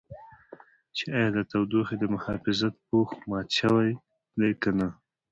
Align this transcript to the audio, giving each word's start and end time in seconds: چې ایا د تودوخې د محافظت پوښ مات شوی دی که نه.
چې 0.95 1.03
ایا 1.15 1.29
د 1.35 1.39
تودوخې 1.51 1.95
د 1.99 2.03
محافظت 2.13 2.73
پوښ 2.87 3.09
مات 3.29 3.49
شوی 3.59 3.89
دی 4.39 4.51
که 4.61 4.69
نه. 4.77 4.87